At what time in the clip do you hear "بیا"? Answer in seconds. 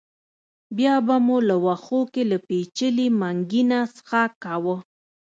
0.77-0.95